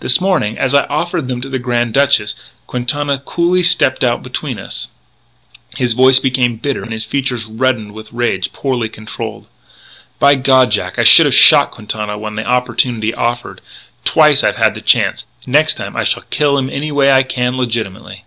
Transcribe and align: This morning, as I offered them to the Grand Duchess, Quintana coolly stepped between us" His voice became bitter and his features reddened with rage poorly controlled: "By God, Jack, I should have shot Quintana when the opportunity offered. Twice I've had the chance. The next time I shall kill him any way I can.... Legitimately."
This 0.00 0.20
morning, 0.20 0.58
as 0.58 0.74
I 0.74 0.84
offered 0.86 1.28
them 1.28 1.40
to 1.40 1.48
the 1.48 1.60
Grand 1.60 1.94
Duchess, 1.94 2.34
Quintana 2.66 3.20
coolly 3.24 3.62
stepped 3.62 4.00
between 4.00 4.58
us" 4.58 4.88
His 5.76 5.92
voice 5.92 6.18
became 6.18 6.56
bitter 6.56 6.82
and 6.82 6.90
his 6.92 7.04
features 7.04 7.44
reddened 7.44 7.92
with 7.92 8.12
rage 8.12 8.52
poorly 8.52 8.88
controlled: 8.88 9.46
"By 10.18 10.34
God, 10.34 10.72
Jack, 10.72 10.98
I 10.98 11.04
should 11.04 11.26
have 11.26 11.36
shot 11.36 11.70
Quintana 11.70 12.18
when 12.18 12.34
the 12.34 12.42
opportunity 12.42 13.14
offered. 13.14 13.60
Twice 14.04 14.42
I've 14.42 14.56
had 14.56 14.74
the 14.74 14.80
chance. 14.82 15.24
The 15.44 15.52
next 15.52 15.74
time 15.74 15.96
I 15.96 16.02
shall 16.02 16.24
kill 16.30 16.58
him 16.58 16.68
any 16.68 16.90
way 16.90 17.12
I 17.12 17.22
can.... 17.22 17.56
Legitimately." 17.56 18.24